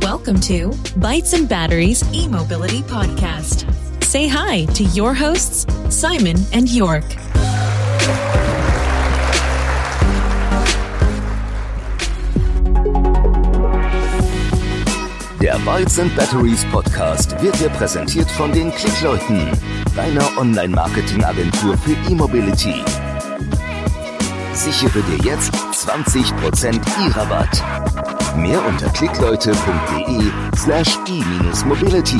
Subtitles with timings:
[0.00, 3.66] Welcome to Bytes and Batteries e-mobility podcast.
[4.02, 7.04] Say hi to your hosts, Simon and York.
[15.42, 19.46] Der Bytes and Batteries Podcast wird dir präsentiert von den Klickleuten,
[19.94, 22.82] deiner Online-Marketing-Agentur für E-Mobility.
[24.54, 28.21] Sichere dir jetzt 20% E-Rabatt.
[28.36, 32.18] Mehr unter klickleute.de slash e-mobility.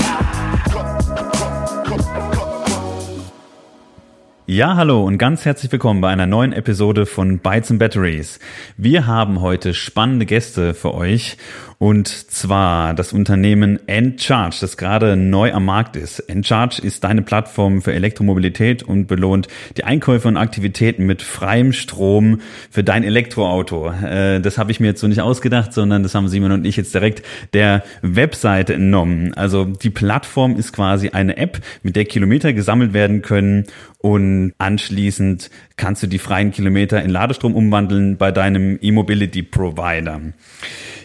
[4.47, 8.39] Ja, hallo und ganz herzlich willkommen bei einer neuen Episode von Bytes and Batteries.
[8.77, 11.39] Wir haben heute spannende Gäste für euch
[11.82, 16.20] und zwar das Unternehmen Encharge, das gerade neu am Markt ist.
[16.20, 22.41] Encharge ist deine Plattform für Elektromobilität und belohnt die Einkäufe und Aktivitäten mit freiem Strom
[22.70, 23.91] für dein Elektroauto.
[23.91, 26.77] Äh, das habe ich mir jetzt so nicht ausgedacht, sondern das haben Simon und ich
[26.77, 29.34] jetzt direkt der Webseite entnommen.
[29.34, 33.64] Also die Plattform ist quasi eine App, mit der Kilometer gesammelt werden können
[33.98, 40.20] und anschließend kannst du die freien Kilometer in Ladestrom umwandeln bei deinem E-Mobility Provider.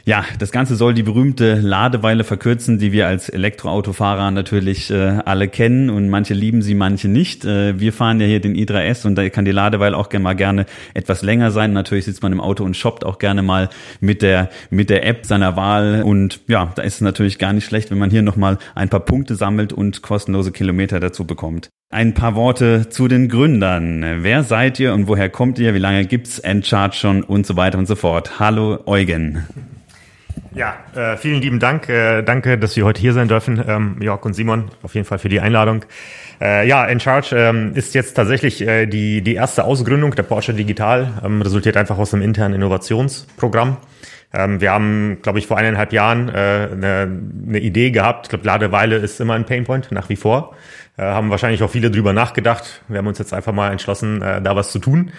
[0.07, 5.49] Ja, das Ganze soll die berühmte Ladeweile verkürzen, die wir als Elektroautofahrer natürlich äh, alle
[5.49, 7.43] kennen und manche lieben sie, manche nicht.
[7.43, 10.33] Äh, wir fahren ja hier den i3S und da kann die Ladeweile auch gerne mal
[10.33, 11.73] gerne etwas länger sein.
[11.73, 13.67] Natürlich sitzt man im Auto und shoppt auch gerne mal
[13.99, 17.65] mit der mit der App seiner Wahl und ja, da ist es natürlich gar nicht
[17.65, 21.67] schlecht, wenn man hier nochmal ein paar Punkte sammelt und kostenlose Kilometer dazu bekommt.
[21.89, 24.23] Ein paar Worte zu den Gründern.
[24.23, 25.73] Wer seid ihr und woher kommt ihr?
[25.73, 28.39] Wie lange gibt's Encharge schon und so weiter und so fort?
[28.39, 29.43] Hallo Eugen.
[30.57, 31.87] Ja, äh, vielen lieben Dank.
[31.87, 35.19] Äh, danke, dass wir heute hier sein dürfen, ähm, Jörg und Simon, auf jeden Fall
[35.19, 35.85] für die Einladung.
[36.41, 41.21] Äh, ja, Encharge ähm, ist jetzt tatsächlich äh, die, die erste Ausgründung der Porsche Digital,
[41.23, 43.77] ähm, resultiert einfach aus einem internen Innovationsprogramm.
[44.33, 48.25] Ähm, wir haben, glaube ich, vor eineinhalb Jahren äh, eine, eine Idee gehabt.
[48.25, 50.55] Ich glaube, Ladeweile ist immer ein Painpoint, nach wie vor.
[50.97, 52.81] Äh, haben wahrscheinlich auch viele drüber nachgedacht.
[52.87, 55.11] Wir haben uns jetzt einfach mal entschlossen, äh, da was zu tun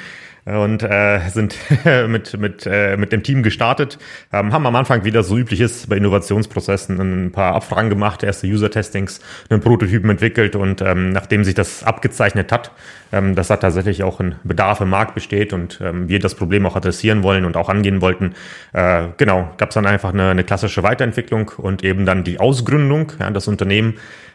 [0.56, 1.56] und äh, sind
[2.09, 3.98] mit, mit, äh, mit dem Team gestartet,
[4.32, 8.22] ähm, haben am Anfang, wie das so üblich ist, bei Innovationsprozessen ein paar Abfragen gemacht,
[8.22, 9.20] erste User-Testings,
[9.50, 12.70] einen Prototypen entwickelt und ähm, nachdem sich das abgezeichnet hat,
[13.12, 16.66] ähm, dass da tatsächlich auch ein Bedarf im Markt besteht und ähm, wir das Problem
[16.66, 18.34] auch adressieren wollen und auch angehen wollten,
[18.72, 23.12] äh, genau, gab es dann einfach eine, eine klassische Weiterentwicklung und eben dann die Ausgründung.
[23.19, 23.94] Ja, das Unternehmen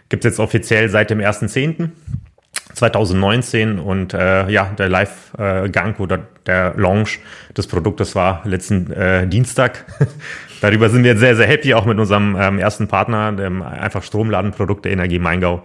[0.10, 1.90] gibt es jetzt offiziell seit dem 1.10.
[2.74, 7.20] 2019 und äh, ja, der Live-Gang oder der Launch
[7.56, 9.86] des Produktes war letzten äh, Dienstag.
[10.62, 14.86] Darüber sind wir sehr, sehr happy, auch mit unserem ähm, ersten Partner, dem einfach Stromladenprodukt
[14.86, 15.64] der Energie Maingau.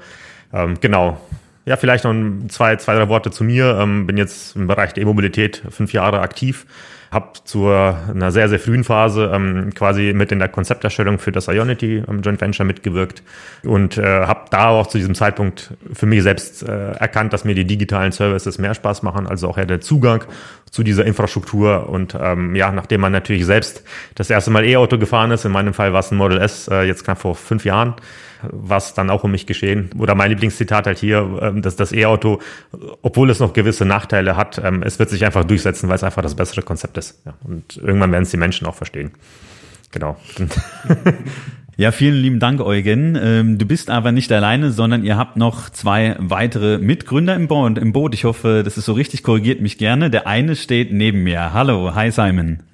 [0.52, 1.18] Ähm, genau.
[1.68, 2.14] Ja, vielleicht noch
[2.48, 3.78] zwei, zwei, drei Worte zu mir.
[3.78, 6.66] Ähm, bin jetzt im Bereich der E-Mobilität fünf Jahre aktiv
[7.10, 11.48] habe zu einer sehr, sehr frühen Phase ähm, quasi mit in der Konzepterstellung für das
[11.48, 13.22] Ionity ähm, Joint Venture mitgewirkt
[13.64, 17.54] und äh, habe da auch zu diesem Zeitpunkt für mich selbst äh, erkannt, dass mir
[17.54, 20.24] die digitalen Services mehr Spaß machen, also auch ja der Zugang
[20.70, 23.82] zu dieser Infrastruktur und ähm, ja, nachdem man natürlich selbst
[24.14, 26.82] das erste Mal E-Auto gefahren ist, in meinem Fall war es ein Model S, äh,
[26.82, 27.94] jetzt knapp vor fünf Jahren,
[28.42, 29.90] was dann auch um mich geschehen.
[29.98, 32.40] Oder mein Lieblingszitat halt hier, ähm, dass das E-Auto,
[33.02, 36.22] obwohl es noch gewisse Nachteile hat, ähm, es wird sich einfach durchsetzen, weil es einfach
[36.22, 37.22] das bessere Konzept ist.
[37.44, 39.12] Und irgendwann werden es die Menschen auch verstehen.
[39.90, 40.16] Genau.
[41.80, 43.16] Ja, vielen lieben Dank, Eugen.
[43.22, 48.14] Ähm, du bist aber nicht alleine, sondern ihr habt noch zwei weitere Mitgründer im Boot.
[48.14, 50.10] Ich hoffe, das ist so richtig, korrigiert mich gerne.
[50.10, 51.52] Der eine steht neben mir.
[51.52, 52.64] Hallo, hi Simon.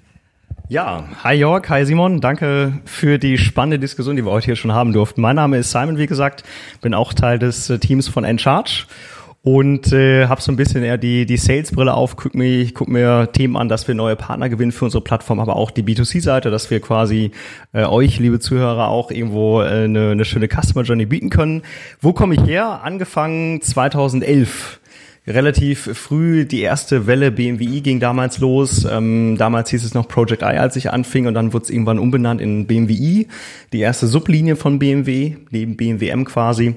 [0.66, 4.72] Ja, hi Jörg, hi Simon, danke für die spannende Diskussion, die wir heute hier schon
[4.72, 5.20] haben durften.
[5.20, 6.42] Mein Name ist Simon, wie gesagt,
[6.80, 8.86] bin auch Teil des äh, Teams von Encharge
[9.42, 13.30] und äh, habe so ein bisschen eher die, die Sales-Brille auf, guck mir, guck mir
[13.30, 16.70] Themen an, dass wir neue Partner gewinnen für unsere Plattform, aber auch die B2C-Seite, dass
[16.70, 17.32] wir quasi
[17.74, 21.60] äh, euch, liebe Zuhörer, auch irgendwo äh, eine, eine schöne Customer Journey bieten können.
[22.00, 22.80] Wo komme ich her?
[22.82, 24.80] Angefangen 2011
[25.26, 28.84] relativ früh die erste Welle BMWi ging damals los.
[28.84, 31.98] Ähm, damals hieß es noch Project I, als ich anfing, und dann wurde es irgendwann
[31.98, 33.28] umbenannt in BMWi,
[33.72, 36.76] die erste Sublinie von BMW, neben BMWM quasi.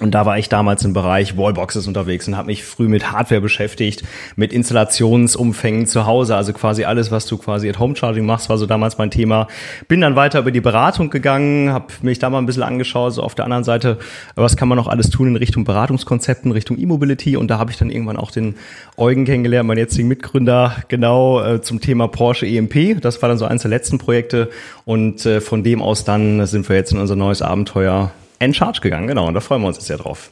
[0.00, 3.40] Und da war ich damals im Bereich Wallboxes unterwegs und habe mich früh mit Hardware
[3.40, 4.02] beschäftigt,
[4.34, 8.58] mit Installationsumfängen zu Hause, also quasi alles, was du quasi at Home Charging machst, war
[8.58, 9.46] so damals mein Thema.
[9.86, 13.22] Bin dann weiter über die Beratung gegangen, habe mich da mal ein bisschen angeschaut, so
[13.22, 13.98] auf der anderen Seite,
[14.34, 17.76] was kann man noch alles tun in Richtung Beratungskonzepten, Richtung E-Mobility und da habe ich
[17.76, 18.56] dann irgendwann auch den
[18.96, 23.00] Eugen kennengelernt, meinen jetzigen Mitgründer, genau äh, zum Thema Porsche EMP.
[23.00, 24.50] Das war dann so eines der letzten Projekte
[24.84, 28.10] und äh, von dem aus dann sind wir jetzt in unser neues Abenteuer
[28.44, 29.26] Encharge gegangen, genau.
[29.26, 30.30] Und da freuen wir uns jetzt ja drauf.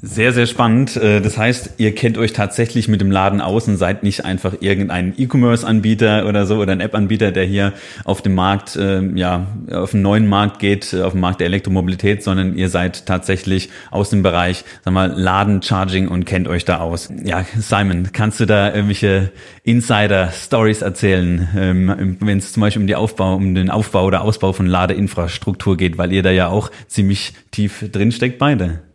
[0.00, 0.96] Sehr, sehr spannend.
[0.96, 4.54] Äh, das heißt, ihr kennt euch tatsächlich mit dem Laden aus und seid nicht einfach
[4.60, 7.72] irgendein E-Commerce-Anbieter oder so oder ein App-Anbieter, der hier
[8.04, 11.48] auf dem Markt, äh, ja, auf einen neuen Markt geht, äh, auf den Markt der
[11.48, 16.64] Elektromobilität, sondern ihr seid tatsächlich aus dem Bereich, sag mal, Laden, Charging und kennt euch
[16.64, 17.08] da aus.
[17.24, 19.32] Ja, Simon, kannst du da irgendwelche
[19.64, 24.52] Insider-Stories erzählen, ähm, wenn es zum Beispiel um die Aufbau, um den Aufbau oder Ausbau
[24.52, 28.87] von Ladeinfrastruktur geht, weil ihr da ja auch ziemlich tief drinsteckt beide?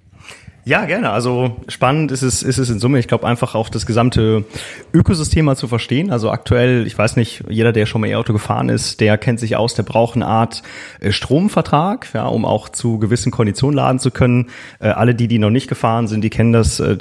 [0.66, 1.10] Ja, gerne.
[1.10, 2.98] Also spannend ist es, ist es in Summe.
[2.98, 4.46] Ich glaube einfach auch das gesamte
[4.94, 6.10] Ökosystem mal zu verstehen.
[6.10, 9.58] Also aktuell, ich weiß nicht, jeder, der schon mal E-Auto gefahren ist, der kennt sich
[9.58, 10.64] aus, der braucht eine Art
[11.02, 14.48] äh, Stromvertrag, ja, um auch zu gewissen Konditionen laden zu können.
[14.80, 16.80] Äh, alle, die, die noch nicht gefahren sind, die kennen das.
[16.80, 16.98] Äh,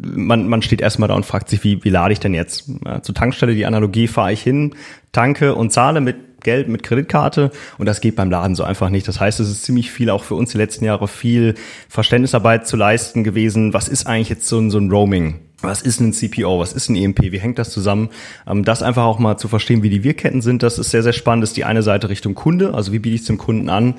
[0.00, 2.70] man, man steht erstmal da und fragt sich, wie, wie lade ich denn jetzt?
[3.02, 4.74] Zur Tankstelle, die Analogie, fahre ich hin,
[5.12, 9.08] tanke und zahle mit Geld mit Kreditkarte und das geht beim Laden so einfach nicht.
[9.08, 11.54] Das heißt, es ist ziemlich viel auch für uns die letzten Jahre viel
[11.88, 13.74] Verständnisarbeit zu leisten gewesen.
[13.74, 15.40] Was ist eigentlich jetzt so ein, so ein Roaming?
[15.64, 16.60] Was ist ein CPO?
[16.60, 17.22] Was ist ein EMP?
[17.22, 18.10] Wie hängt das zusammen?
[18.46, 21.12] Ähm, das einfach auch mal zu verstehen, wie die Wirkketten sind, das ist sehr, sehr
[21.12, 21.42] spannend.
[21.42, 23.94] Das ist die eine Seite Richtung Kunde, also wie biete ich es dem Kunden an?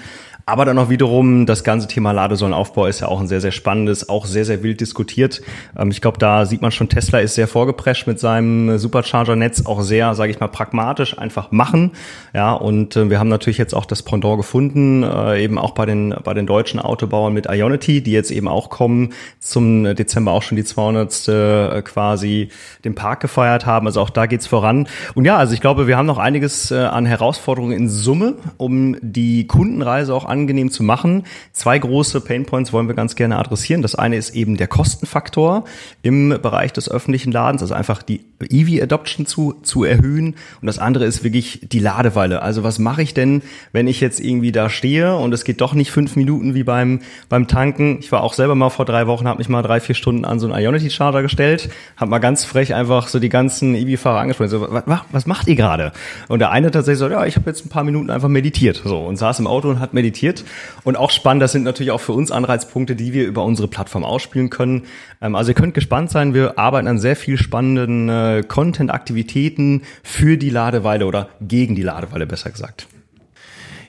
[0.48, 4.10] Aber dann auch wiederum, das ganze Thema Ladesäulenaufbau ist ja auch ein sehr, sehr spannendes,
[4.10, 5.42] auch sehr, sehr wild diskutiert.
[5.76, 9.82] Ähm, ich glaube, da sieht man schon, Tesla ist sehr vorgeprescht mit seinem Supercharger-Netz, auch
[9.82, 11.94] sehr, sage ich mal, pragmatisch einfach machen.
[12.36, 15.88] Ja, und äh, wir haben natürlich jetzt auch das Pendant gefunden, äh, eben auch bei
[15.88, 20.44] den, bei den deutschen Autobauern mit Ionity, die jetzt eben auch kommen, zum Dezember auch
[20.44, 21.28] schon die 200.
[21.28, 22.50] Äh, quasi
[22.84, 23.88] den Park gefeiert haben.
[23.88, 24.88] Also auch da geht's voran.
[25.16, 29.48] Und ja, also ich glaube, wir haben noch einiges an Herausforderungen in Summe, um die
[29.48, 31.24] Kundenreise auch angenehm zu machen.
[31.54, 33.82] Zwei große Painpoints wollen wir ganz gerne adressieren.
[33.82, 35.64] Das eine ist eben der Kostenfaktor
[36.02, 40.36] im Bereich des öffentlichen Ladens, also einfach die EV-Adoption zu, zu erhöhen.
[40.62, 42.42] Und das andere ist wirklich die Ladeweile.
[42.42, 43.42] Also was mache ich denn,
[43.72, 47.00] wenn ich jetzt irgendwie da stehe und es geht doch nicht fünf Minuten wie beim,
[47.30, 47.98] beim Tanken.
[48.00, 50.40] Ich war auch selber mal vor drei Wochen, habe mich mal drei, vier Stunden an
[50.40, 54.50] so einen Ionity-Charger gestellt, habe mal ganz frech einfach so die ganzen EV-Fahrer angesprochen.
[54.50, 55.94] So, was, was macht ihr gerade?
[56.28, 58.82] Und der eine tatsächlich so, ja, ich habe jetzt ein paar Minuten einfach meditiert.
[58.84, 60.44] So und saß im Auto und hat meditiert reflektiert.
[60.84, 64.04] Und auch spannend, das sind natürlich auch für uns Anreizpunkte, die wir über unsere Plattform
[64.04, 64.84] ausspielen können.
[65.22, 70.38] Ähm, also ihr könnt gespannt sein, wir arbeiten an sehr viel spannenden äh, Content-Aktivitäten für
[70.38, 72.88] die Ladeweile oder gegen die Ladeweile besser gesagt.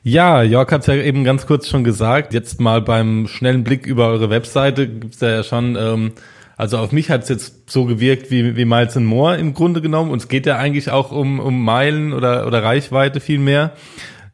[0.03, 2.33] Ja, Jörg hat es ja eben ganz kurz schon gesagt.
[2.33, 6.13] Jetzt mal beim schnellen Blick über eure Webseite gibt's da ja schon, ähm,
[6.57, 9.83] also auf mich hat es jetzt so gewirkt wie, wie Miles and More im Grunde
[9.83, 10.13] genommen.
[10.13, 13.73] Und es geht ja eigentlich auch um, um Meilen oder, oder Reichweite viel mehr.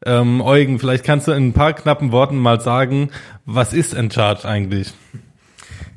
[0.05, 3.11] Ähm, Eugen, vielleicht kannst du in ein paar knappen Worten mal sagen,
[3.45, 4.93] was ist Encharge eigentlich?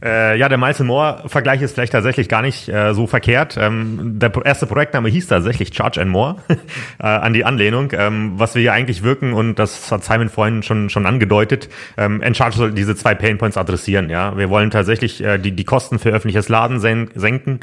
[0.03, 3.57] Äh, ja, der Miles More-Vergleich ist vielleicht tatsächlich gar nicht äh, so verkehrt.
[3.59, 6.35] Ähm, der erste Projektname hieß tatsächlich Charge and More
[6.99, 7.91] äh, an die Anlehnung.
[7.93, 12.21] Ähm, was wir hier eigentlich wirken, und das hat Simon vorhin schon, schon angedeutet, ähm,
[12.21, 14.09] Encharge soll diese zwei Painpoints adressieren.
[14.09, 17.61] Ja, Wir wollen tatsächlich äh, die, die Kosten für öffentliches Laden sen senken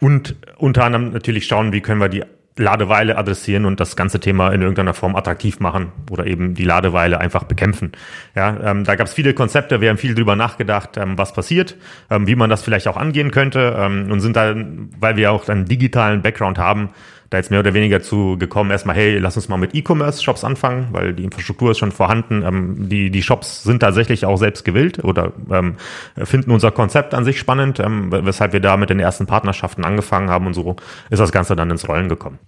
[0.00, 2.24] und unter anderem natürlich schauen, wie können wir die
[2.58, 7.20] Ladeweile adressieren und das ganze Thema in irgendeiner Form attraktiv machen oder eben die Ladeweile
[7.20, 7.92] einfach bekämpfen.
[8.34, 11.76] Ja, ähm, da gab es viele Konzepte, wir haben viel drüber nachgedacht, ähm, was passiert,
[12.10, 14.54] ähm, wie man das vielleicht auch angehen könnte ähm, und sind da,
[15.00, 16.90] weil wir auch einen digitalen Background haben,
[17.30, 20.88] da jetzt mehr oder weniger zu gekommen, erstmal, hey, lass uns mal mit E-Commerce-Shops anfangen,
[20.92, 22.42] weil die Infrastruktur ist schon vorhanden.
[22.42, 25.76] Ähm, die, die Shops sind tatsächlich auch selbst gewillt oder ähm,
[26.16, 30.30] finden unser Konzept an sich spannend, ähm, weshalb wir da mit den ersten Partnerschaften angefangen
[30.30, 30.76] haben und so
[31.10, 32.38] ist das Ganze dann ins Rollen gekommen.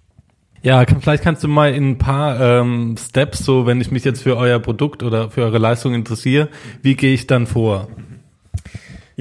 [0.63, 4.03] Ja, kann, vielleicht kannst du mal in ein paar ähm, Steps, so wenn ich mich
[4.03, 6.49] jetzt für euer Produkt oder für eure Leistung interessiere,
[6.83, 7.87] wie gehe ich dann vor?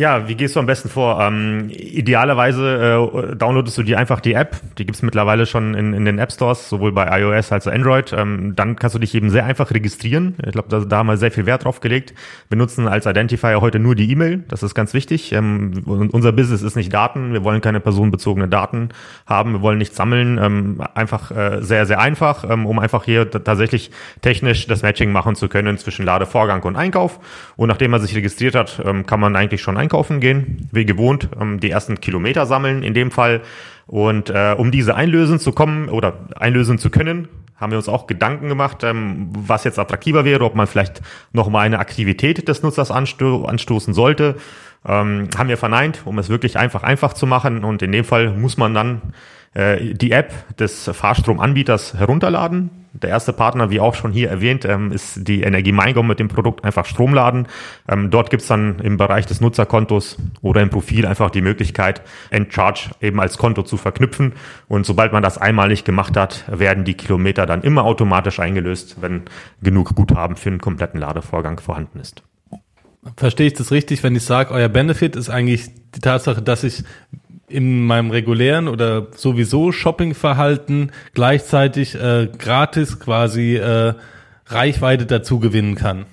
[0.00, 1.20] Ja, wie gehst du am besten vor?
[1.20, 4.56] Ähm, idealerweise äh, downloadest du dir einfach die App.
[4.78, 8.14] Die gibt's mittlerweile schon in, in den App Stores, sowohl bei iOS als auch Android.
[8.16, 10.36] Ähm, dann kannst du dich eben sehr einfach registrieren.
[10.42, 12.14] Ich glaube, da, da haben wir sehr viel Wert drauf gelegt.
[12.48, 14.42] Wir nutzen als Identifier heute nur die E-Mail.
[14.48, 15.32] Das ist ganz wichtig.
[15.32, 17.34] Ähm, unser Business ist nicht Daten.
[17.34, 18.88] Wir wollen keine personenbezogene Daten
[19.26, 19.52] haben.
[19.52, 20.38] Wir wollen nichts sammeln.
[20.42, 23.90] Ähm, einfach äh, sehr, sehr einfach, ähm, um einfach hier tatsächlich
[24.22, 27.20] technisch das Matching machen zu können zwischen Ladevorgang und Einkauf.
[27.56, 30.84] Und nachdem man sich registriert hat, ähm, kann man eigentlich schon einkaufen einkaufen gehen, wie
[30.84, 33.42] gewohnt, ähm, die ersten Kilometer sammeln in dem Fall.
[33.86, 38.06] Und äh, um diese einlösen zu kommen oder einlösen zu können, haben wir uns auch
[38.06, 42.62] Gedanken gemacht, ähm, was jetzt attraktiver wäre, ob man vielleicht noch mal eine Aktivität des
[42.62, 44.36] Nutzers ansto anstoßen sollte.
[44.86, 47.64] Ähm, haben wir verneint, um es wirklich einfach einfach zu machen.
[47.64, 49.02] Und in dem Fall muss man dann
[49.54, 52.70] äh, die App des Fahrstromanbieters herunterladen.
[52.92, 56.28] Der erste Partner, wie auch schon hier erwähnt, ähm, ist die Energie MyGo mit dem
[56.28, 57.46] Produkt einfach Stromladen.
[57.88, 62.90] Ähm, dort gibt's dann im Bereich des Nutzerkontos oder im Profil einfach die Möglichkeit, Endcharge
[63.00, 64.32] eben als Konto zu verknüpfen.
[64.66, 69.22] Und sobald man das einmalig gemacht hat, werden die Kilometer dann immer automatisch eingelöst, wenn
[69.62, 72.24] genug Guthaben für einen kompletten Ladevorgang vorhanden ist.
[73.16, 76.84] Verstehe ich das richtig, wenn ich sage, euer Benefit ist eigentlich die Tatsache, dass ich
[77.48, 83.94] in meinem regulären oder sowieso Shoppingverhalten gleichzeitig äh, gratis quasi äh,
[84.46, 86.06] Reichweite dazu gewinnen kann.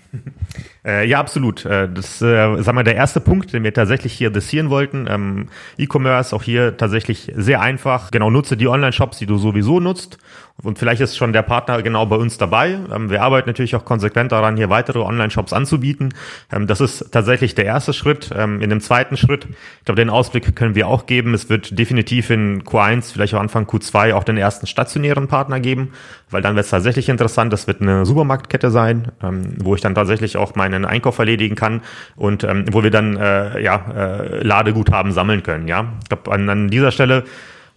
[0.85, 1.65] Äh, ja, absolut.
[1.65, 5.07] Äh, das äh, sagen wir, der erste Punkt, den wir tatsächlich hier adressieren wollten.
[5.09, 5.47] Ähm,
[5.77, 8.11] E-Commerce auch hier tatsächlich sehr einfach.
[8.11, 10.17] Genau, nutze die Online-Shops, die du sowieso nutzt.
[10.63, 12.79] Und vielleicht ist schon der Partner genau bei uns dabei.
[12.91, 16.13] Ähm, wir arbeiten natürlich auch konsequent daran, hier weitere Online-Shops anzubieten.
[16.51, 18.31] Ähm, das ist tatsächlich der erste Schritt.
[18.35, 21.35] Ähm, in dem zweiten Schritt, ich glaube, den Ausblick können wir auch geben.
[21.35, 25.89] Es wird definitiv in Q1, vielleicht auch Anfang Q2 auch den ersten stationären Partner geben,
[26.31, 27.53] weil dann wird es tatsächlich interessant.
[27.53, 31.81] Das wird eine Supermarktkette sein, ähm, wo ich dann tatsächlich auch meinen Einkauf erledigen kann
[32.15, 35.67] und ähm, wo wir dann äh, ja, äh, Ladeguthaben sammeln können.
[35.67, 37.23] Ja, ich glaube, an, an dieser Stelle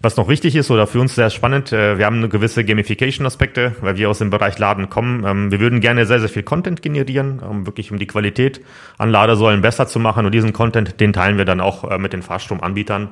[0.02, 3.76] was noch wichtig ist oder für uns sehr spannend, äh, wir haben eine gewisse Gamification-Aspekte,
[3.82, 5.25] weil wir aus dem Bereich Laden kommen.
[5.26, 8.62] Ähm, wir würden gerne sehr, sehr viel Content generieren, um wirklich um die Qualität
[8.96, 10.25] an Ladesäulen besser zu machen.
[10.25, 13.10] Und diesen Content, den teilen wir dann auch äh, mit den Fahrstromanbietern,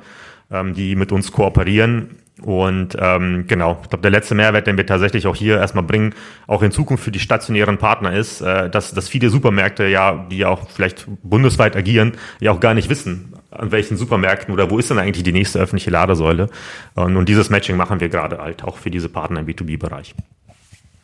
[0.51, 2.17] ähm, die mit uns kooperieren.
[2.43, 6.15] Und ähm, genau, ich glaube, der letzte Mehrwert, den wir tatsächlich auch hier erstmal bringen,
[6.47, 10.39] auch in Zukunft für die stationären Partner ist, äh, dass, dass viele Supermärkte ja, die
[10.39, 14.79] ja auch vielleicht bundesweit agieren, ja auch gar nicht wissen, an welchen Supermärkten oder wo
[14.79, 16.49] ist denn eigentlich die nächste öffentliche Ladesäule.
[16.95, 20.15] Und, und dieses Matching machen wir gerade halt auch für diese Partner im B2B-Bereich.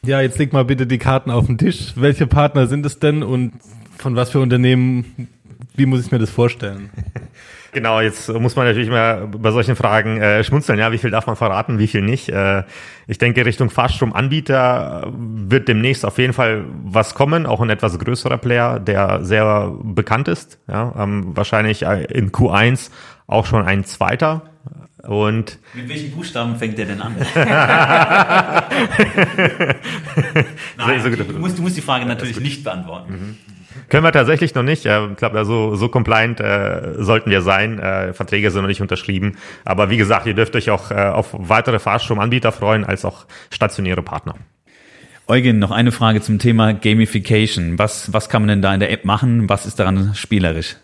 [0.03, 1.95] Ja, jetzt leg mal bitte die Karten auf den Tisch.
[1.97, 3.55] Welche Partner sind es denn und
[3.99, 5.29] von was für Unternehmen,
[5.75, 6.91] wie muss ich mir das vorstellen?
[7.75, 10.79] Genau, jetzt muss man natürlich mal bei solchen Fragen äh, schmunzeln.
[10.79, 12.29] Ja, wie viel darf man verraten, wie viel nicht?
[12.29, 12.63] Äh,
[13.09, 18.39] ich denke, Richtung Fahrstromanbieter wird demnächst auf jeden Fall was kommen, auch ein etwas größerer
[18.39, 20.61] Player, der sehr bekannt ist.
[20.69, 22.91] Ja, ähm, wahrscheinlich äh, in Q1
[23.27, 24.43] auch schon ein zweiter.
[25.03, 27.15] Und mit welchen Buchstaben fängt der denn an?
[30.79, 33.13] Nein, du, musst, du musst die Frage natürlich nicht beantworten.
[33.13, 33.37] Mhm.
[33.89, 34.87] Können wir tatsächlich noch nicht.
[34.87, 37.79] Ich glaube, so, so compliant äh, sollten wir sein.
[37.79, 39.37] Äh, Verträge sind noch nicht unterschrieben.
[39.65, 44.03] Aber wie gesagt, ihr dürft euch auch äh, auf weitere Fahrstromanbieter freuen, als auch stationäre
[44.03, 44.35] Partner.
[45.27, 47.79] Eugen, noch eine Frage zum Thema Gamification.
[47.79, 49.49] Was, was kann man denn da in der App machen?
[49.49, 50.77] Was ist daran spielerisch?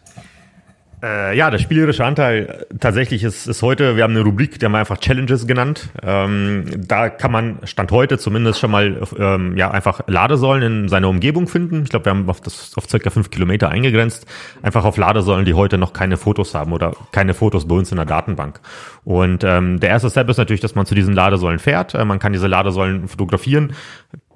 [1.03, 4.73] Äh, ja, der spielerische Anteil tatsächlich ist, ist heute, wir haben eine Rubrik, die haben
[4.73, 5.89] wir einfach Challenges genannt.
[6.03, 11.09] Ähm, da kann man Stand heute zumindest schon mal ähm, ja einfach Ladesäulen in seiner
[11.09, 11.85] Umgebung finden.
[11.85, 14.27] Ich glaube, wir haben auf, das, auf circa fünf Kilometer eingegrenzt.
[14.63, 17.97] Einfach auf Ladesäulen, die heute noch keine Fotos haben oder keine Fotos bei uns in
[17.97, 18.61] der Datenbank.
[19.05, 21.95] Und ähm, der erste Step ist natürlich, dass man zu diesen Ladesäulen fährt.
[21.95, 23.73] Äh, man kann diese Ladesäulen fotografieren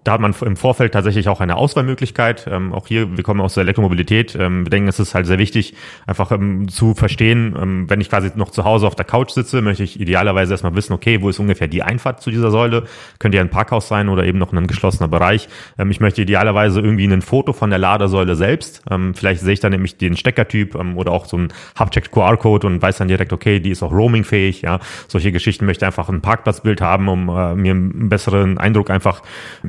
[0.04, 2.46] da hat man im Vorfeld tatsächlich auch eine Auswahlmöglichkeit.
[2.50, 4.36] Ähm, auch hier, wir kommen aus der Elektromobilität.
[4.38, 5.74] Ähm, wir denken, es ist halt sehr wichtig,
[6.06, 9.62] einfach ähm, zu verstehen, ähm, wenn ich quasi noch zu Hause auf der Couch sitze,
[9.62, 12.84] möchte ich idealerweise erstmal wissen, okay, wo ist ungefähr die Einfahrt zu dieser Säule?
[13.18, 15.48] Könnte ja ein Parkhaus sein oder eben noch ein geschlossener Bereich.
[15.78, 18.82] Ähm, ich möchte idealerweise irgendwie ein Foto von der Ladesäule selbst.
[18.90, 22.82] Ähm, vielleicht sehe ich dann nämlich den Steckertyp oder auch so ein Hubchecked QR-Code und
[22.82, 24.62] weiß dann direkt, okay, die ist auch roamingfähig.
[24.62, 29.22] Ja, solche Geschichten möchte einfach ein Parkplatzbild haben, um äh, mir einen besseren Eindruck einfach,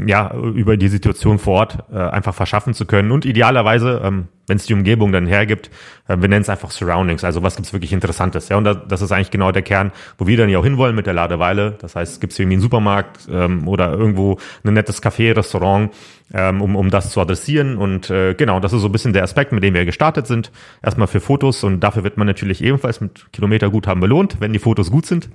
[0.06, 3.12] ja, über die Situation vor Ort äh, einfach verschaffen zu können.
[3.12, 5.70] Und idealerweise ähm, wenn es die Umgebung dann hergibt,
[6.08, 8.50] äh, wir nennen es einfach Surroundings, also was gibt's wirklich Interessantes.
[8.50, 10.96] Ja, und das, das ist eigentlich genau der Kern, wo wir dann ja auch hinwollen
[10.96, 11.75] mit der Ladeweile.
[11.80, 15.92] Das heißt, gibt's irgendwie einen Supermarkt ähm, oder irgendwo ein nettes Café, Restaurant,
[16.34, 17.78] ähm, um, um das zu adressieren.
[17.78, 20.52] Und äh, genau, das ist so ein bisschen der Aspekt, mit dem wir gestartet sind.
[20.84, 24.92] Erstmal für Fotos und dafür wird man natürlich ebenfalls mit Kilometerguthaben belohnt, wenn die Fotos
[24.92, 25.30] gut sind,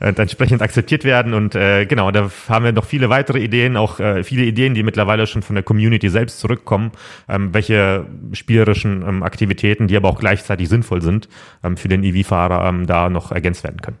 [0.00, 1.34] äh, entsprechend akzeptiert werden.
[1.34, 4.82] Und äh, genau, da haben wir noch viele weitere Ideen, auch äh, viele Ideen, die
[4.82, 6.92] mittlerweile schon von der Community selbst zurückkommen,
[7.28, 11.28] ähm, welche Spiele spielerischen ähm, Aktivitäten, die aber auch gleichzeitig sinnvoll sind,
[11.62, 13.98] ähm, für den EV-Fahrer ähm, da noch ergänzt werden können.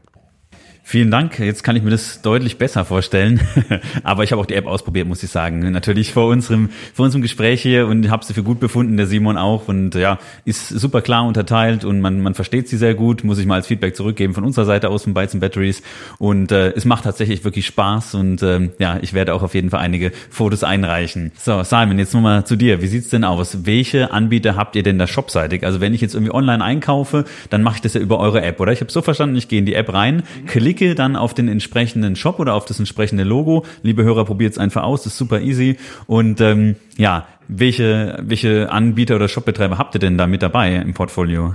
[0.88, 1.40] Vielen Dank.
[1.40, 3.40] Jetzt kann ich mir das deutlich besser vorstellen.
[4.04, 5.58] Aber ich habe auch die App ausprobiert, muss ich sagen.
[5.72, 9.36] Natürlich vor unserem, vor unserem Gespräch hier und habe sie für gut befunden, der Simon
[9.36, 9.66] auch.
[9.66, 13.24] Und ja, ist super klar unterteilt und man, man versteht sie sehr gut.
[13.24, 15.82] Muss ich mal als Feedback zurückgeben von unserer Seite aus von Bytes and Batteries.
[16.18, 18.14] Und äh, es macht tatsächlich wirklich Spaß.
[18.14, 21.32] Und ähm, ja, ich werde auch auf jeden Fall einige Fotos einreichen.
[21.36, 22.80] So, Simon, jetzt nochmal zu dir.
[22.80, 23.66] Wie sieht's denn aus?
[23.66, 25.66] Welche Anbieter habt ihr denn da shopseitig?
[25.66, 28.60] Also wenn ich jetzt irgendwie online einkaufe, dann mache ich das ja über eure App,
[28.60, 28.70] oder?
[28.70, 31.48] Ich habe so verstanden, ich gehe in die App rein, klicke klicke dann auf den
[31.48, 33.64] entsprechenden Shop oder auf das entsprechende Logo.
[33.82, 35.76] Liebe Hörer, probiert es einfach aus, ist super easy.
[36.06, 40.94] Und ähm, ja, welche, welche Anbieter oder Shopbetreiber habt ihr denn da mit dabei im
[40.94, 41.54] Portfolio?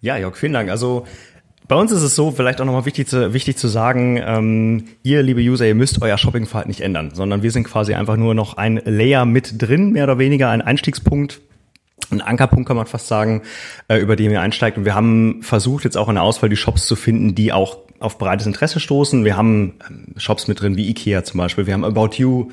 [0.00, 0.70] Ja, Jörg, vielen Dank.
[0.70, 1.06] Also
[1.68, 5.22] bei uns ist es so, vielleicht auch nochmal wichtig zu, wichtig zu sagen, ähm, ihr,
[5.22, 8.56] liebe User, ihr müsst euer Shoppingverhalten nicht ändern, sondern wir sind quasi einfach nur noch
[8.56, 11.40] ein Layer mit drin, mehr oder weniger ein Einstiegspunkt,
[12.10, 13.42] ein Ankerpunkt kann man fast sagen,
[13.88, 14.76] äh, über den ihr einsteigt.
[14.76, 17.78] Und wir haben versucht, jetzt auch in der Auswahl die Shops zu finden, die auch
[18.02, 19.24] auf breites Interesse stoßen.
[19.24, 21.66] Wir haben ähm, Shops mit drin wie Ikea zum Beispiel.
[21.66, 22.50] Wir haben About You,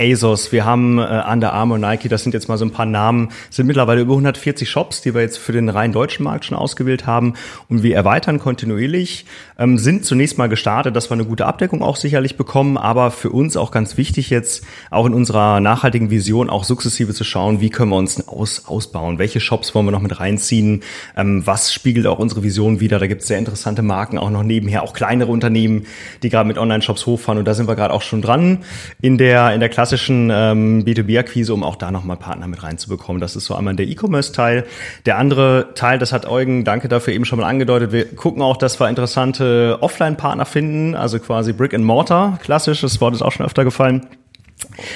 [0.00, 3.28] ASOS, wir haben äh, Under Armour, Nike, das sind jetzt mal so ein paar Namen,
[3.50, 7.06] sind mittlerweile über 140 Shops, die wir jetzt für den rein deutschen Markt schon ausgewählt
[7.06, 7.34] haben.
[7.68, 9.26] Und wir erweitern kontinuierlich,
[9.58, 13.30] ähm, sind zunächst mal gestartet, dass wir eine gute Abdeckung auch sicherlich bekommen, aber für
[13.30, 17.68] uns auch ganz wichtig jetzt, auch in unserer nachhaltigen Vision auch sukzessive zu schauen, wie
[17.70, 20.82] können wir uns aus, ausbauen, welche Shops wollen wir noch mit reinziehen,
[21.16, 24.44] ähm, was spiegelt auch unsere Vision wieder, da gibt es sehr interessante Marken auch noch
[24.44, 25.86] nebenher, auch kleinere Unternehmen,
[26.22, 27.38] die gerade mit Online-Shops hochfahren.
[27.38, 28.58] Und da sind wir gerade auch schon dran.
[29.00, 33.20] In der, in der Klasse klassischen ähm, B2B-Akquise, um auch da nochmal Partner mit reinzubekommen.
[33.20, 34.64] Das ist so einmal der E-Commerce-Teil.
[35.04, 38.56] Der andere Teil, das hat Eugen, danke dafür eben schon mal angedeutet, wir gucken auch,
[38.56, 43.32] dass wir interessante Offline-Partner finden, also quasi Brick and Mortar, klassisch, das Wort ist auch
[43.32, 44.06] schon öfter gefallen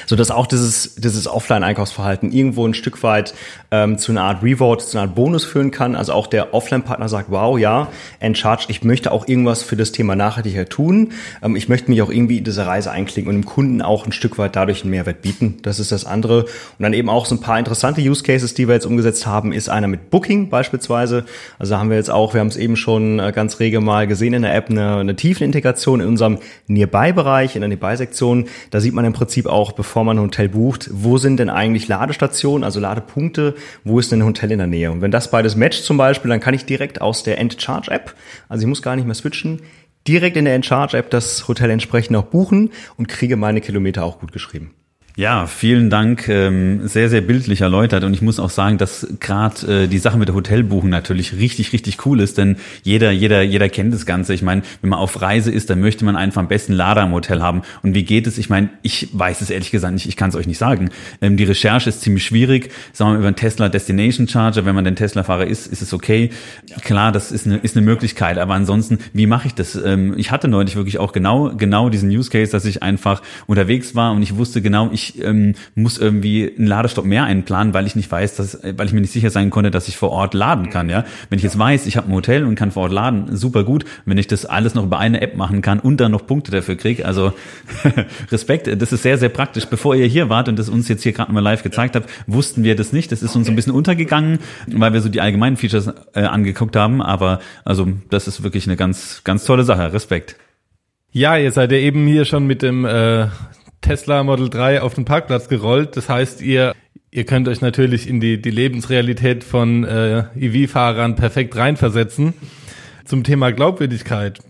[0.06, 3.34] so dass auch dieses, dieses Offline-Einkaufsverhalten irgendwo ein Stück weit
[3.70, 5.96] ähm, zu einer Art Reward, zu einer Art Bonus führen kann.
[5.96, 7.88] Also auch der Offline-Partner sagt, wow, ja,
[8.20, 11.12] Encharge, ich möchte auch irgendwas für das Thema Nachhaltigkeit tun.
[11.42, 14.12] Ähm, ich möchte mich auch irgendwie in diese Reise einklicken und dem Kunden auch ein
[14.12, 15.58] Stück weit dadurch einen Mehrwert bieten.
[15.62, 16.44] Das ist das andere.
[16.44, 19.52] Und dann eben auch so ein paar interessante Use Cases, die wir jetzt umgesetzt haben,
[19.52, 21.24] ist einer mit Booking beispielsweise.
[21.58, 24.34] Also haben wir jetzt auch, wir haben es eben schon äh, ganz rege mal gesehen
[24.34, 28.46] in der App, eine, eine Tiefenintegration in unserem Nearby-Bereich, in der Nearby-Sektion.
[28.70, 31.88] Da sieht man im Prinzip auch, bevor man ein Hotel bucht, wo sind denn eigentlich
[31.88, 34.90] Ladestationen, also Ladepunkte, wo ist denn ein Hotel in der Nähe?
[34.90, 38.14] Und wenn das beides matcht zum Beispiel, dann kann ich direkt aus der End-Charge-App,
[38.48, 39.60] also ich muss gar nicht mehr switchen,
[40.06, 44.32] direkt in der End-Charge-App das Hotel entsprechend auch buchen und kriege meine Kilometer auch gut
[44.32, 44.74] geschrieben.
[45.16, 46.28] Ja, vielen Dank.
[46.28, 48.02] Ähm, sehr, sehr bildlich erläutert.
[48.02, 51.72] Und ich muss auch sagen, dass gerade äh, die Sache mit der Hotelbuchung natürlich richtig,
[51.72, 54.34] richtig cool ist, denn jeder, jeder, jeder kennt das Ganze.
[54.34, 57.12] Ich meine, wenn man auf Reise ist, dann möchte man einfach am besten Lader im
[57.12, 57.62] Hotel haben.
[57.84, 58.38] Und wie geht es?
[58.38, 60.90] Ich meine, ich weiß es ehrlich gesagt nicht, ich kann es euch nicht sagen.
[61.20, 62.72] Ähm, die Recherche ist ziemlich schwierig.
[62.92, 65.92] Sagen wir mal über einen Tesla Destination Charger, wenn man den Tesla-Fahrer ist, ist es
[65.92, 66.30] okay.
[66.82, 68.36] Klar, das ist eine, ist eine Möglichkeit.
[68.36, 69.76] Aber ansonsten, wie mache ich das?
[69.76, 73.94] Ähm, ich hatte neulich wirklich auch genau, genau diesen Use Case, dass ich einfach unterwegs
[73.94, 77.86] war und ich wusste genau, ich ich ähm, muss irgendwie einen Ladestopp mehr einplanen, weil
[77.86, 80.34] ich nicht weiß, dass, weil ich mir nicht sicher sein konnte, dass ich vor Ort
[80.34, 80.88] laden kann.
[80.88, 83.64] Ja, wenn ich jetzt weiß, ich habe ein Hotel und kann vor Ort laden, super
[83.64, 83.84] gut.
[84.04, 86.76] Wenn ich das alles noch über eine App machen kann und dann noch Punkte dafür
[86.76, 87.32] kriege, also
[88.30, 89.66] Respekt, das ist sehr sehr praktisch.
[89.66, 92.64] Bevor ihr hier wart und das uns jetzt hier gerade mal live gezeigt habt, wussten
[92.64, 93.12] wir das nicht.
[93.12, 97.02] Das ist uns ein bisschen untergegangen, weil wir so die allgemeinen Features äh, angeguckt haben.
[97.02, 99.92] Aber also das ist wirklich eine ganz ganz tolle Sache.
[99.92, 100.36] Respekt.
[101.16, 103.28] Ja, ihr seid ja eben hier schon mit dem äh,
[103.84, 105.96] Tesla Model 3 auf den Parkplatz gerollt.
[105.96, 106.72] Das heißt, ihr
[107.10, 112.34] ihr könnt euch natürlich in die, die Lebensrealität von äh, EV-Fahrern perfekt reinversetzen.
[113.04, 114.40] Zum Thema Glaubwürdigkeit.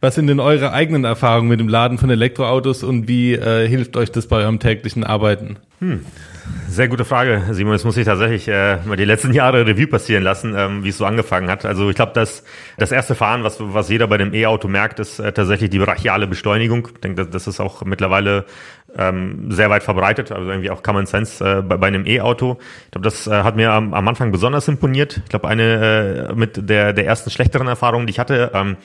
[0.00, 3.96] Was sind denn eure eigenen Erfahrungen mit dem Laden von Elektroautos und wie äh, hilft
[3.96, 5.56] euch das bei eurem täglichen Arbeiten?
[5.80, 6.06] Hm.
[6.68, 7.72] Sehr gute Frage, Simon.
[7.72, 10.98] Jetzt muss ich tatsächlich äh, mal die letzten Jahre Revue passieren lassen, ähm, wie es
[10.98, 11.64] so angefangen hat.
[11.64, 12.44] Also ich glaube, dass
[12.78, 16.28] das erste Fahren, was, was jeder bei dem E-Auto merkt, ist äh, tatsächlich die brachiale
[16.28, 16.88] Beschleunigung.
[16.94, 18.44] Ich denke, das, das ist auch mittlerweile
[18.96, 22.58] ähm, sehr weit verbreitet, also irgendwie auch Common Sense äh, bei, bei einem E-Auto.
[22.86, 25.20] Ich glaube, das äh, hat mir am, am Anfang besonders imponiert.
[25.24, 28.76] Ich glaube, eine äh, mit der, der ersten schlechteren Erfahrungen, die ich hatte, ähm,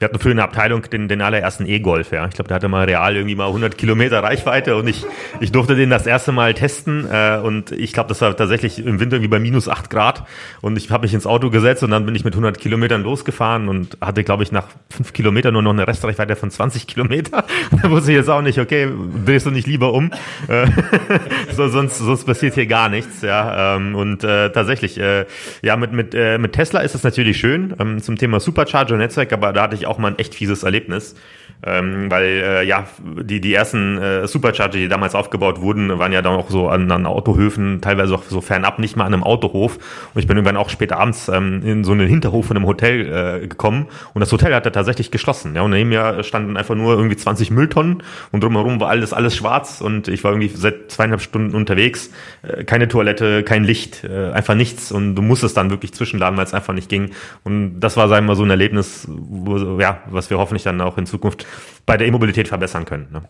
[0.00, 2.26] wir hatten für eine Abteilung den, den allerersten E-Golf, ja.
[2.26, 5.04] Ich glaube, der hatte mal real irgendwie mal 100 Kilometer Reichweite und ich,
[5.40, 8.98] ich durfte den das erste Mal testen äh, und ich glaube, das war tatsächlich im
[8.98, 10.24] Winter irgendwie bei minus 8 Grad
[10.62, 13.68] und ich habe mich ins Auto gesetzt und dann bin ich mit 100 Kilometern losgefahren
[13.68, 17.44] und hatte, glaube ich, nach 5 Kilometern nur noch eine Restreichweite von 20 Kilometer.
[17.82, 18.88] da wusste ich jetzt auch nicht, okay,
[19.26, 20.12] drehst du nicht lieber um?
[20.48, 20.66] Äh,
[21.52, 23.76] so, sonst, sonst passiert hier gar nichts, ja.
[23.76, 25.26] Ähm, und äh, tatsächlich, äh,
[25.60, 29.52] ja, mit, mit, äh, mit Tesla ist es natürlich schön ähm, zum Thema Supercharger-Netzwerk, aber
[29.52, 31.14] da hatte ich auch mal ein echt fieses Erlebnis.
[31.62, 32.86] Ähm, weil äh, ja,
[33.22, 36.90] die, die ersten äh, Supercharger, die damals aufgebaut wurden, waren ja dann auch so an,
[36.90, 39.76] an Autohöfen, teilweise auch so fernab, nicht mal an einem Autohof.
[40.14, 43.42] Und ich bin irgendwann auch spät abends ähm, in so einen Hinterhof von einem Hotel
[43.42, 45.54] äh, gekommen und das Hotel hatte tatsächlich geschlossen.
[45.54, 49.36] Ja, und neben mir standen einfach nur irgendwie 20 Mülltonnen und drumherum war alles, alles
[49.36, 52.10] schwarz und ich war irgendwie seit zweieinhalb Stunden unterwegs.
[52.42, 56.46] Äh, keine Toilette, kein Licht, äh, einfach nichts und du musstest dann wirklich zwischenladen, weil
[56.46, 57.10] es einfach nicht ging.
[57.44, 60.80] Und das war, sagen wir mal, so ein Erlebnis, wo, ja, was wir hoffentlich dann
[60.80, 61.46] auch in Zukunft
[61.86, 63.08] bei der E-Mobilität verbessern können.
[63.12, 63.22] Ne?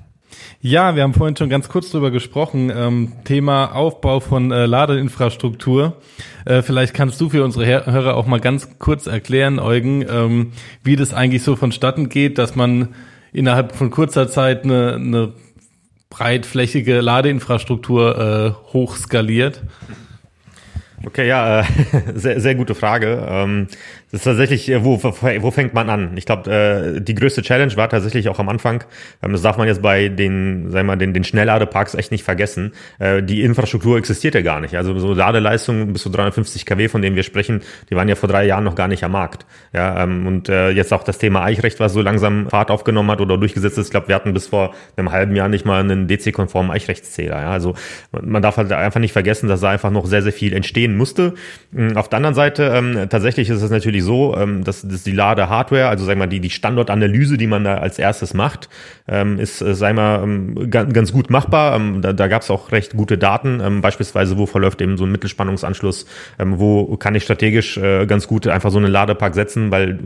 [0.60, 2.70] Ja, wir haben vorhin schon ganz kurz drüber gesprochen.
[2.74, 5.96] Ähm, Thema Aufbau von äh, Ladeinfrastruktur.
[6.44, 10.52] Äh, vielleicht kannst du für unsere Hörer auch mal ganz kurz erklären, Eugen, ähm,
[10.82, 12.94] wie das eigentlich so vonstatten geht, dass man
[13.32, 15.32] innerhalb von kurzer Zeit eine, eine
[16.10, 19.62] breitflächige Ladeinfrastruktur äh, hochskaliert.
[21.06, 21.64] Okay, ja, äh,
[22.14, 23.26] sehr, sehr gute Frage.
[23.26, 23.68] Ähm,
[24.12, 26.12] das ist tatsächlich, äh, wo, wo fängt man an?
[26.16, 28.82] Ich glaube, äh, die größte Challenge war tatsächlich auch am Anfang,
[29.22, 32.24] ähm, das darf man jetzt bei den, sagen wir mal, den, den Schnellladeparks echt nicht
[32.24, 34.76] vergessen, äh, die Infrastruktur existiert ja gar nicht.
[34.76, 38.28] Also so Ladeleistungen bis zu 350 kW, von denen wir sprechen, die waren ja vor
[38.28, 39.46] drei Jahren noch gar nicht am Markt.
[39.72, 43.20] Ja, ähm, und äh, jetzt auch das Thema Eichrecht, was so langsam Fahrt aufgenommen hat
[43.20, 43.86] oder durchgesetzt ist.
[43.86, 47.40] Ich glaube, wir hatten bis vor einem halben Jahr nicht mal einen DC-konformen Eichrechtszähler.
[47.40, 47.74] Ja, also
[48.10, 51.34] man darf halt einfach nicht vergessen, dass da einfach noch sehr, sehr viel entstehen musste.
[51.76, 55.12] Ähm, auf der anderen Seite, ähm, tatsächlich ist es natürlich so, ähm, dass, dass die
[55.12, 58.68] Lade-Hardware, also sagen wir mal, die, die Standortanalyse, die man da als erstes macht,
[59.08, 61.76] ähm, ist, äh, sagen wir, ähm, ganz, ganz gut machbar.
[61.76, 65.04] Ähm, da da gab es auch recht gute Daten, ähm, beispielsweise, wo verläuft eben so
[65.04, 66.06] ein Mittelspannungsanschluss,
[66.38, 69.98] ähm, wo kann ich strategisch äh, ganz gut einfach so einen Ladepark setzen, weil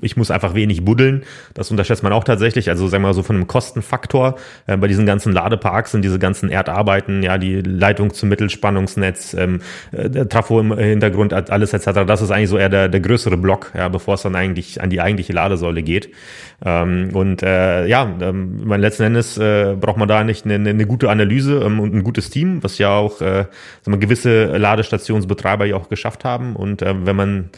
[0.00, 1.24] ich muss einfach wenig buddeln.
[1.54, 2.70] Das unterschätzt man auch tatsächlich.
[2.70, 4.36] Also sagen wir mal so von einem Kostenfaktor.
[4.66, 9.60] Äh, bei diesen ganzen Ladeparks sind diese ganzen Erdarbeiten, ja, die Leitung zum Mittelspannungsnetz, ähm,
[9.90, 12.06] äh, Trafo im Hintergrund, alles etc.
[12.06, 14.90] Das ist eigentlich so eher der, der größere Block, ja, bevor es dann eigentlich an
[14.90, 16.10] die eigentliche Ladesäule geht.
[16.64, 20.86] Ähm, und äh, ja, ähm, mein letzten Endes äh, braucht man da nicht eine, eine
[20.86, 23.46] gute Analyse ähm, und ein gutes Team, was ja auch äh,
[23.84, 26.56] wir, gewisse Ladestationsbetreiber ja auch geschafft haben.
[26.56, 27.50] Und äh, wenn man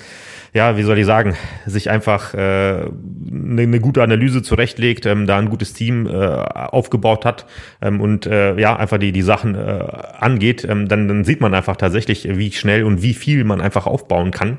[0.55, 1.35] ja, wie soll ich sagen,
[1.67, 7.25] sich einfach äh, eine, eine gute Analyse zurechtlegt, ähm, da ein gutes Team äh, aufgebaut
[7.25, 7.47] hat
[7.83, 9.85] ähm, und äh, ja, einfach die, die Sachen äh,
[10.19, 13.87] angeht, ähm, dann, dann sieht man einfach tatsächlich, wie schnell und wie viel man einfach
[13.87, 14.59] aufbauen kann.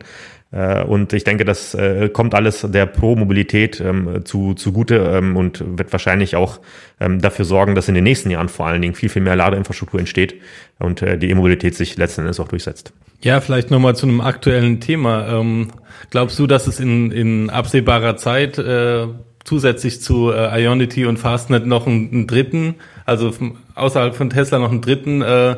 [0.51, 5.63] Äh, und ich denke, das äh, kommt alles der Pro-Mobilität ähm, zu, zugute ähm, und
[5.77, 6.59] wird wahrscheinlich auch
[6.99, 9.99] ähm, dafür sorgen, dass in den nächsten Jahren vor allen Dingen viel, viel mehr Ladeinfrastruktur
[9.99, 10.35] entsteht
[10.79, 12.93] und äh, die E-Mobilität sich letzten Endes auch durchsetzt.
[13.21, 15.27] Ja, vielleicht nochmal zu einem aktuellen Thema.
[15.27, 15.69] Ähm,
[16.09, 19.07] glaubst du, dass es in, in absehbarer Zeit äh,
[19.43, 23.31] zusätzlich zu äh, Ionity und Fastnet noch einen, einen dritten, also
[23.75, 25.57] außerhalb von Tesla noch einen dritten äh,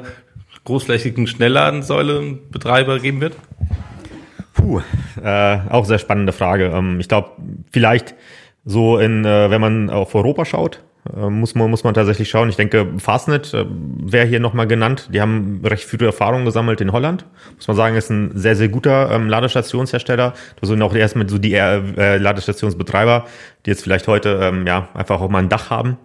[0.64, 3.36] großflächigen Schnellladensäulenbetreiber geben wird?
[4.62, 4.82] Puh,
[5.24, 6.72] äh, auch sehr spannende Frage.
[6.74, 7.32] Ähm, ich glaube,
[7.72, 8.16] vielleicht
[8.64, 10.84] so in, äh, wenn man auf Europa schaut,
[11.16, 12.50] äh, muss man, muss man tatsächlich schauen.
[12.50, 15.10] Ich denke, Fastnet äh, wäre hier nochmal genannt.
[15.12, 17.26] Die haben recht viele Erfahrungen gesammelt in Holland.
[17.56, 20.34] Muss man sagen, ist ein sehr, sehr guter ähm, Ladestationshersteller.
[20.60, 23.26] Da sind auch erstmal so die äh, Ladestationsbetreiber,
[23.66, 25.98] die jetzt vielleicht heute ähm, ja einfach auch mal ein Dach haben,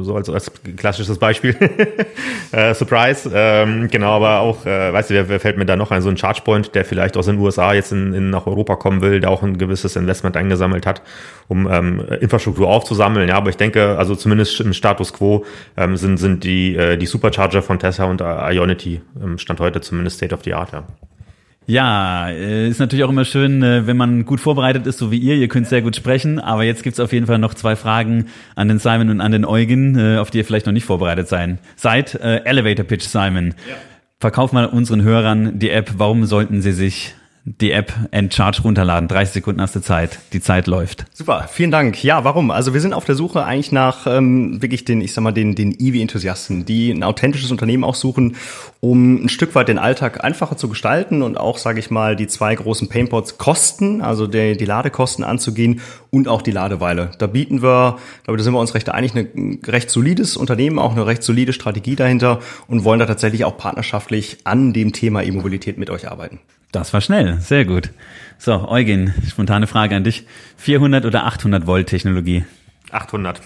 [0.00, 1.54] so als, als klassisches Beispiel.
[2.52, 5.90] äh, Surprise, ähm, genau, aber auch, äh, weißt du, wer, wer fällt mir da noch
[5.90, 9.02] ein, so ein Chargepoint, der vielleicht aus den USA jetzt in, in nach Europa kommen
[9.02, 11.02] will, der auch ein gewisses Investment eingesammelt hat,
[11.46, 13.28] um ähm, Infrastruktur aufzusammeln.
[13.28, 15.44] Ja, aber ich denke, also zumindest im Status quo
[15.76, 20.16] ähm, sind sind die äh, die Supercharger von Tesla und Ionity ähm, stand heute zumindest
[20.16, 20.72] State of the Art.
[20.72, 20.84] Ja.
[21.70, 25.18] Ja, äh, ist natürlich auch immer schön, äh, wenn man gut vorbereitet ist, so wie
[25.18, 25.34] ihr.
[25.34, 28.68] Ihr könnt sehr gut sprechen, aber jetzt gibt's auf jeden Fall noch zwei Fragen an
[28.68, 31.58] den Simon und an den Eugen, äh, auf die ihr vielleicht noch nicht vorbereitet sein
[31.76, 32.14] seid.
[32.14, 33.48] Elevator Pitch, Simon.
[33.68, 33.76] Ja.
[34.18, 35.92] Verkauf mal unseren Hörern die App.
[35.98, 37.14] Warum sollten sie sich
[37.60, 39.08] die App Endcharge runterladen.
[39.08, 40.18] 30 Sekunden hast du Zeit.
[40.32, 41.06] Die Zeit läuft.
[41.12, 42.02] Super, vielen Dank.
[42.04, 42.50] Ja, warum?
[42.50, 45.54] Also wir sind auf der Suche eigentlich nach ähm, wirklich den, ich sag mal, den,
[45.54, 48.36] den EV-Enthusiasten, die ein authentisches Unternehmen auch suchen,
[48.80, 52.26] um ein Stück weit den Alltag einfacher zu gestalten und auch, sage ich mal, die
[52.26, 55.80] zwei großen Painpots Kosten, also die, die Ladekosten anzugehen
[56.10, 57.12] und auch die Ladeweile.
[57.18, 60.92] Da bieten wir, glaube da sind wir uns recht einig, ein recht solides Unternehmen, auch
[60.92, 65.78] eine recht solide Strategie dahinter und wollen da tatsächlich auch partnerschaftlich an dem Thema E-Mobilität
[65.78, 66.40] mit euch arbeiten.
[66.72, 67.90] Das war schnell, sehr gut.
[68.36, 70.26] So, Eugen, spontane Frage an dich.
[70.58, 72.44] 400 oder 800 Volt Technologie?
[72.90, 73.40] 800.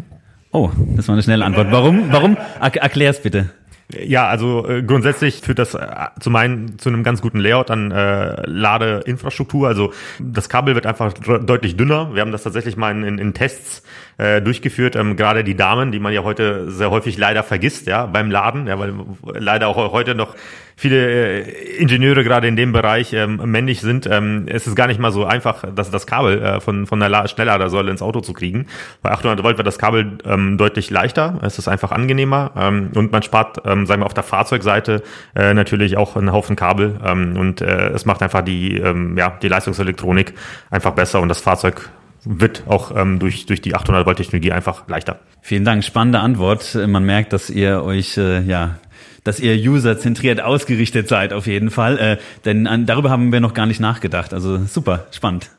[0.52, 1.72] oh, das war eine schnelle Antwort.
[1.72, 2.12] Warum?
[2.12, 2.36] Warum?
[2.60, 3.50] erklär's bitte.
[3.90, 5.86] Ja, also äh, grundsätzlich führt das äh,
[6.20, 9.66] zu meinen zu einem ganz guten Layout an äh, Ladeinfrastruktur.
[9.66, 12.14] Also das Kabel wird einfach deutlich dünner.
[12.14, 13.82] Wir haben das tatsächlich mal in, in, in Tests
[14.18, 14.96] äh, durchgeführt.
[14.96, 18.66] Ähm, gerade die Damen, die man ja heute sehr häufig leider vergisst, ja, beim Laden,
[18.66, 20.34] ja, weil leider auch heute noch
[20.78, 24.08] viele äh, Ingenieure gerade in dem Bereich ähm, männlich sind.
[24.10, 27.26] Ähm, es ist gar nicht mal so einfach, das, das Kabel äh, von, von der
[27.26, 28.66] Schnellladersäule ins Auto zu kriegen.
[29.02, 31.40] Bei 800 Volt wird das Kabel ähm, deutlich leichter.
[31.42, 35.02] Es ist einfach angenehmer ähm, und man spart, ähm, sagen wir, auf der Fahrzeugseite
[35.34, 39.36] äh, natürlich auch einen Haufen Kabel ähm, und äh, es macht einfach die, ähm, ja,
[39.42, 40.34] die Leistungselektronik
[40.70, 41.90] einfach besser und das Fahrzeug
[42.24, 45.20] wird auch ähm, durch, durch die 800 Volt Technologie einfach leichter.
[45.40, 46.74] Vielen Dank, spannende Antwort.
[46.74, 48.78] Man merkt, dass ihr euch äh, ja
[49.24, 51.98] dass ihr userzentriert ausgerichtet seid auf jeden Fall.
[51.98, 54.32] Äh, denn an, darüber haben wir noch gar nicht nachgedacht.
[54.32, 55.50] Also super, spannend.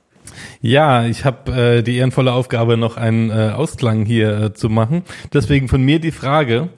[0.62, 5.04] Ja, ich habe äh, die ehrenvolle Aufgabe, noch einen äh, Ausklang hier äh, zu machen.
[5.34, 6.70] Deswegen von mir die Frage,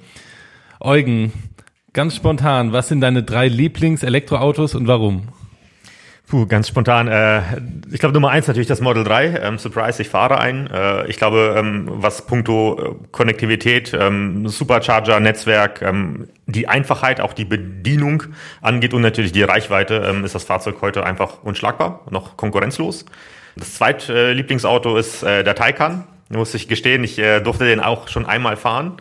[0.79, 1.31] Eugen,
[1.93, 5.29] ganz spontan, was sind deine drei Lieblings-Elektroautos und warum?
[6.27, 7.09] Puh, ganz spontan.
[7.09, 7.41] Äh,
[7.91, 9.39] ich glaube, Nummer eins natürlich das Model 3.
[9.41, 10.67] Ähm, Surprise, ich fahre ein.
[10.67, 17.33] Äh, ich glaube, ähm, was puncto äh, Konnektivität, ähm, Supercharger, Netzwerk, ähm, die Einfachheit, auch
[17.33, 18.23] die Bedienung
[18.61, 23.05] angeht und natürlich die Reichweite, ähm, ist das Fahrzeug heute einfach unschlagbar, noch konkurrenzlos.
[23.57, 26.05] Das zweite Lieblingsauto ist äh, der Taycan.
[26.29, 28.97] Muss ich gestehen, ich äh, durfte den auch schon einmal fahren.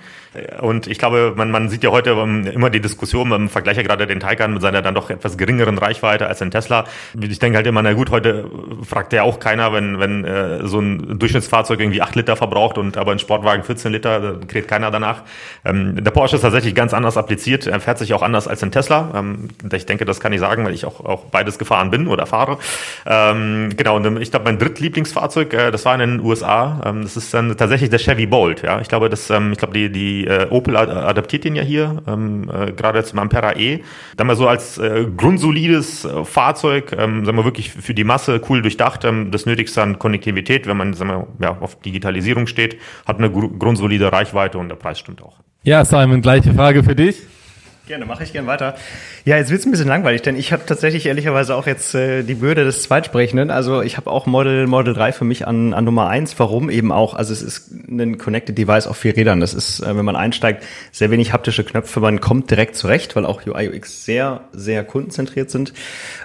[0.60, 4.06] Und ich glaube, man, man sieht ja heute immer die Diskussion, man vergleicht ja gerade
[4.06, 6.84] den Taycan mit seiner dann doch etwas geringeren Reichweite als den Tesla.
[7.20, 8.48] Ich denke halt immer, na gut, heute
[8.88, 12.96] fragt ja auch keiner, wenn, wenn äh, so ein Durchschnittsfahrzeug irgendwie acht Liter verbraucht und
[12.96, 15.22] aber ein Sportwagen 14 Liter, da kriegt keiner danach.
[15.64, 18.70] Ähm, der Porsche ist tatsächlich ganz anders appliziert, er fährt sich auch anders als ein
[18.70, 19.10] Tesla.
[19.16, 22.26] Ähm, ich denke, das kann ich sagen, weil ich auch, auch beides gefahren bin oder
[22.26, 22.58] fahre.
[23.04, 27.16] Ähm, genau, und ich glaube, mein drittlieblingsfahrzeug, äh, das war in den USA, ähm, das
[27.16, 28.62] ist dann tatsächlich der Chevy Bolt.
[28.80, 32.50] Ich glaube, das, ähm, ich glaube, die, die äh, Opel adaptiert den ja hier, ähm,
[32.52, 33.80] äh, gerade zum Ampera E.
[34.16, 38.40] Dann mal so als äh, grundsolides äh, Fahrzeug, ähm, sagen wir wirklich für die Masse
[38.48, 39.04] cool durchdacht.
[39.04, 43.30] Ähm, das Nötigste an Konnektivität, wenn man sagen wir, ja, auf Digitalisierung steht, hat eine
[43.30, 45.38] gr grundsolide Reichweite und der Preis stimmt auch.
[45.62, 47.16] Ja, Simon, gleiche Frage für dich.
[47.90, 48.76] Gerne, mache ich gerne weiter.
[49.24, 52.36] Ja, jetzt wird's ein bisschen langweilig, denn ich habe tatsächlich ehrlicherweise auch jetzt äh, die
[52.36, 53.50] Bürde des Zweitsprechenden.
[53.50, 56.38] Also ich habe auch Model Model 3 für mich an, an Nummer eins.
[56.38, 57.14] Warum eben auch?
[57.14, 59.40] Also es ist ein Connected Device auf vier Rädern.
[59.40, 61.98] Das ist, äh, wenn man einsteigt, sehr wenig haptische Knöpfe.
[61.98, 65.72] Man kommt direkt zurecht, weil auch UI UX sehr, sehr kundenzentriert sind.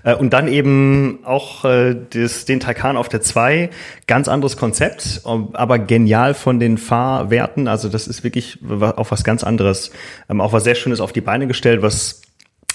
[0.03, 3.71] Äh, und dann eben auch äh, das, den Taycan auf der 2.
[4.05, 7.67] Ganz anderes Konzept, aber genial von den Fahrwerten.
[7.67, 9.89] Also das ist wirklich auch was ganz anderes.
[10.29, 12.21] Ähm, auch was sehr Schönes auf die Beine gestellt, was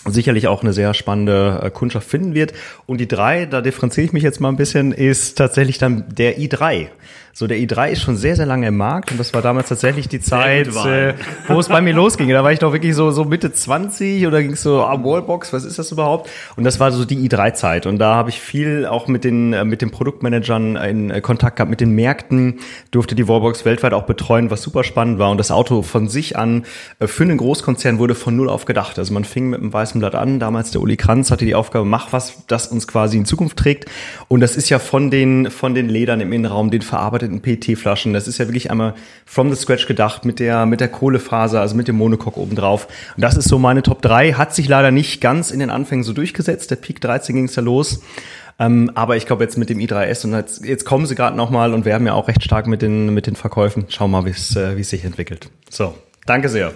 [0.06, 2.54] sicherlich auch eine sehr spannende äh, Kundschaft finden wird.
[2.86, 6.38] Und die drei, da differenziere ich mich jetzt mal ein bisschen, ist tatsächlich dann der
[6.38, 6.88] i3.
[7.32, 10.08] So, der i3 ist schon sehr, sehr lange im Markt und das war damals tatsächlich
[10.08, 11.14] die Zeit, äh,
[11.46, 12.28] wo es bei mir losging.
[12.28, 15.52] Da war ich doch wirklich so, so Mitte 20 oder ging es so, ah, Wallbox,
[15.52, 16.28] was ist das überhaupt?
[16.56, 19.64] Und das war so die i3-Zeit und da habe ich viel auch mit den, äh,
[19.64, 22.58] mit den Produktmanagern in äh, Kontakt gehabt, mit den Märkten,
[22.90, 26.36] durfte die Wallbox weltweit auch betreuen, was super spannend war und das Auto von sich
[26.36, 26.64] an
[26.98, 28.98] äh, für einen Großkonzern wurde von null auf gedacht.
[28.98, 31.84] Also man fing mit einem weißen Blatt an, damals der Uli Kranz hatte die Aufgabe,
[31.84, 33.88] mach was, das uns quasi in Zukunft trägt
[34.26, 38.12] und das ist ja von den, von den Ledern im Innenraum, den verarbeitet verarbeiteten PET-Flaschen.
[38.12, 41.74] Das ist ja wirklich einmal from the scratch gedacht mit der, mit der Kohlefaser, also
[41.74, 42.86] mit dem Monocoque obendrauf.
[43.16, 44.34] Und das ist so meine Top 3.
[44.34, 46.70] Hat sich leider nicht ganz in den Anfängen so durchgesetzt.
[46.70, 48.02] Der Peak 13 ging es ja los.
[48.58, 51.72] Ähm, aber ich glaube jetzt mit dem i3S und jetzt, jetzt kommen sie gerade nochmal
[51.72, 53.86] und werben ja auch recht stark mit den, mit den Verkäufen.
[53.88, 55.48] Schauen wir mal, wie äh, es sich entwickelt.
[55.70, 55.94] So,
[56.26, 56.72] danke sehr.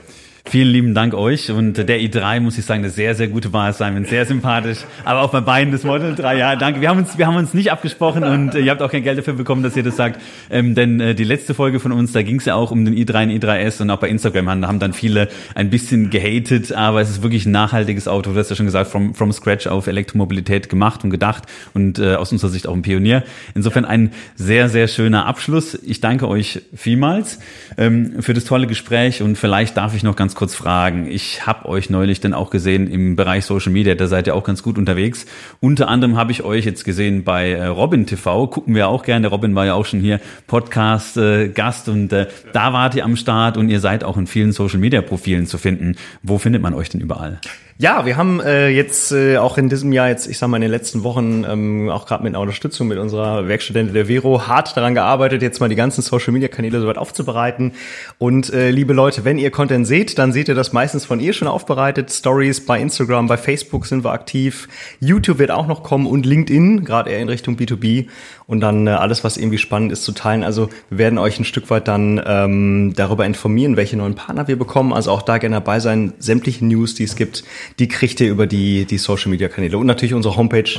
[0.47, 1.51] Vielen lieben Dank euch.
[1.51, 4.05] Und der i3, muss ich sagen, eine sehr, sehr gute Wahl, Simon.
[4.05, 4.81] Sehr sympathisch.
[5.03, 6.37] Aber auch bei beiden das Model 3.
[6.37, 6.83] Ja, danke.
[6.83, 9.17] Wir haben uns, wir haben uns nicht abgesprochen und äh, ihr habt auch kein Geld
[9.17, 10.21] dafür bekommen, dass ihr das sagt.
[10.51, 12.95] Ähm, denn äh, die letzte Folge von uns, da ging es ja auch um den
[12.95, 16.73] i3 und i3S und auch bei Instagram haben, haben dann viele ein bisschen gehatet.
[16.73, 18.33] Aber es ist wirklich ein nachhaltiges Auto.
[18.33, 22.17] Du hast ja schon gesagt, from, from scratch auf Elektromobilität gemacht und gedacht und äh,
[22.17, 23.25] aus unserer Sicht auch ein Pionier.
[23.55, 25.75] Insofern ein sehr, sehr schöner Abschluss.
[25.83, 27.39] Ich danke euch vielmals
[27.79, 31.11] ähm, für das tolle Gespräch und vielleicht darf ich noch ganz kurz fragen.
[31.11, 34.45] Ich habe euch neulich dann auch gesehen im Bereich Social Media, da seid ihr auch
[34.45, 35.27] ganz gut unterwegs.
[35.61, 39.29] Unter anderem habe ich euch jetzt gesehen bei äh, Robin TV, gucken wir auch gerne.
[39.29, 43.17] Robin war ja auch schon hier Podcast äh, Gast und äh, da wart ihr am
[43.17, 45.97] Start und ihr seid auch in vielen Social Media Profilen zu finden.
[46.23, 47.41] Wo findet man euch denn überall?
[47.77, 50.63] Ja, wir haben äh, jetzt äh, auch in diesem Jahr, jetzt ich sag mal in
[50.63, 54.77] den letzten Wochen, ähm, auch gerade mit einer Unterstützung mit unserer Werkstudentin der Vero, hart
[54.77, 57.73] daran gearbeitet, jetzt mal die ganzen Social-Media-Kanäle soweit aufzubereiten.
[58.19, 61.33] Und äh, liebe Leute, wenn ihr Content seht, dann seht ihr das meistens von ihr
[61.33, 62.13] schon aufbereitet.
[62.13, 64.69] Stories bei Instagram, bei Facebook sind wir aktiv.
[65.01, 68.07] YouTube wird auch noch kommen und LinkedIn, gerade eher in Richtung B2B.
[68.47, 70.45] Und dann äh, alles, was irgendwie spannend ist, zu teilen.
[70.45, 74.57] Also wir werden euch ein Stück weit dann ähm, darüber informieren, welche neuen Partner wir
[74.57, 74.93] bekommen.
[74.93, 76.13] Also auch da gerne dabei sein.
[76.19, 77.43] Sämtliche News, die es gibt
[77.79, 79.79] die kriegt ihr über die, die Social Media Kanäle.
[79.79, 80.71] Und natürlich unsere Homepage,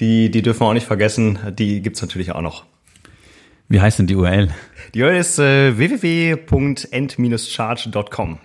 [0.00, 2.64] die, die dürfen wir auch nicht vergessen, die gibt's natürlich auch noch.
[3.68, 4.48] Wie heißt denn die URL?
[4.94, 8.38] Die URL ist äh, www.end-charge.com.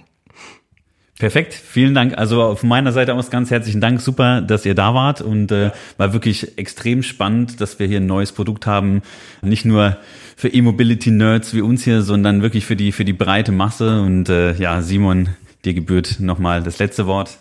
[1.17, 2.17] Perfekt, vielen Dank.
[2.17, 4.01] Also auf meiner Seite aus ganz herzlichen Dank.
[4.01, 8.05] Super, dass ihr da wart und äh, war wirklich extrem spannend, dass wir hier ein
[8.05, 9.01] neues Produkt haben.
[9.41, 9.95] Nicht nur
[10.35, 14.01] für E-Mobility-Nerds wie uns hier, sondern wirklich für die für die breite Masse.
[14.01, 15.29] Und äh, ja, Simon,
[15.63, 17.37] dir gebührt nochmal das letzte Wort.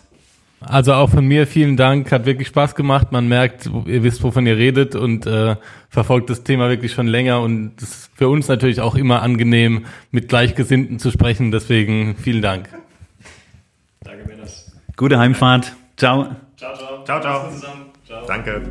[0.67, 3.11] Also auch von mir vielen Dank, hat wirklich Spaß gemacht.
[3.11, 5.55] Man merkt, ihr wisst, wovon ihr redet und äh,
[5.89, 9.85] verfolgt das Thema wirklich schon länger und es ist für uns natürlich auch immer angenehm,
[10.11, 11.51] mit Gleichgesinnten zu sprechen.
[11.51, 12.69] Deswegen vielen Dank.
[14.03, 14.71] Danke, Männers.
[14.97, 15.73] Gute Heimfahrt.
[15.97, 16.35] Ciao.
[16.57, 17.03] Ciao, ciao.
[17.03, 17.51] Ciao, ciao.
[18.07, 18.25] ciao.
[18.25, 18.61] Danke.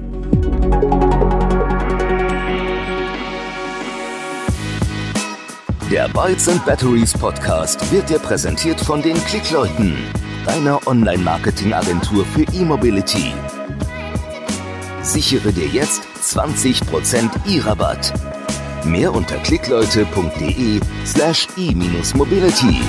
[5.93, 9.97] Der Bytes and Batteries Podcast wird dir präsentiert von den Klickleuten
[10.45, 13.33] deiner Online-Marketing-Agentur für E-Mobility.
[15.03, 18.13] Sichere dir jetzt 20% E-Rabatt.
[18.85, 22.81] Mehr unter klickleute.de slash e-mobility.